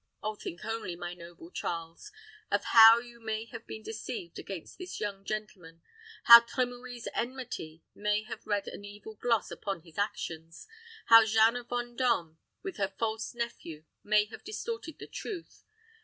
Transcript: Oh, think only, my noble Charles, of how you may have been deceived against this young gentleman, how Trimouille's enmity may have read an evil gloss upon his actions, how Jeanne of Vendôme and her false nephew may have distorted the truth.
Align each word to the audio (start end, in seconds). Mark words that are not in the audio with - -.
Oh, 0.23 0.33
think 0.33 0.65
only, 0.65 0.95
my 0.95 1.13
noble 1.13 1.51
Charles, 1.51 2.11
of 2.49 2.63
how 2.63 2.97
you 2.97 3.19
may 3.19 3.45
have 3.45 3.67
been 3.67 3.83
deceived 3.83 4.39
against 4.39 4.79
this 4.79 4.99
young 4.99 5.23
gentleman, 5.23 5.83
how 6.23 6.39
Trimouille's 6.39 7.07
enmity 7.13 7.83
may 7.93 8.23
have 8.23 8.47
read 8.47 8.67
an 8.67 8.83
evil 8.83 9.13
gloss 9.13 9.51
upon 9.51 9.81
his 9.81 9.99
actions, 9.99 10.65
how 11.05 11.23
Jeanne 11.23 11.55
of 11.55 11.67
Vendôme 11.67 12.37
and 12.63 12.77
her 12.77 12.91
false 12.97 13.35
nephew 13.35 13.83
may 14.03 14.25
have 14.25 14.43
distorted 14.43 14.97
the 14.97 15.05
truth. 15.05 15.65